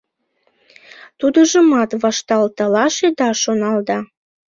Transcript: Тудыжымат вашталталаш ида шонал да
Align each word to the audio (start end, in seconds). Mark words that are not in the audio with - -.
Тудыжымат 1.19 1.89
вашталталаш 2.03 2.95
ида 3.07 3.29
шонал 3.41 3.77
да 3.89 3.97